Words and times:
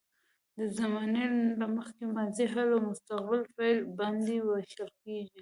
د 0.57 0.59
زمانې 0.77 1.25
له 1.59 1.67
مخې 1.75 2.05
ماضي، 2.15 2.45
حال 2.53 2.69
او 2.75 2.79
مستقبل 2.91 3.41
فعل 3.53 3.77
باندې 3.99 4.35
ویشل 4.41 4.89
کیږي. 5.03 5.39